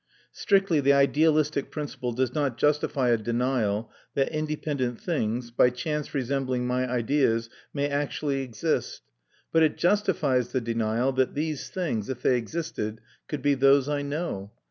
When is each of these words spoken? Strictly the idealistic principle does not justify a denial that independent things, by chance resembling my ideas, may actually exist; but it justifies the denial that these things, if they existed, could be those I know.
Strictly 0.31 0.79
the 0.79 0.93
idealistic 0.93 1.69
principle 1.69 2.11
does 2.11 2.33
not 2.33 2.57
justify 2.57 3.09
a 3.09 3.17
denial 3.17 3.91
that 4.15 4.29
independent 4.29 4.99
things, 4.99 5.51
by 5.51 5.69
chance 5.69 6.15
resembling 6.15 6.65
my 6.65 6.89
ideas, 6.89 7.51
may 7.71 7.87
actually 7.87 8.41
exist; 8.41 9.03
but 9.51 9.61
it 9.61 9.77
justifies 9.77 10.53
the 10.53 10.59
denial 10.61 11.11
that 11.11 11.35
these 11.35 11.69
things, 11.69 12.09
if 12.09 12.23
they 12.23 12.35
existed, 12.35 12.99
could 13.27 13.43
be 13.43 13.53
those 13.53 13.87
I 13.87 14.01
know. 14.01 14.51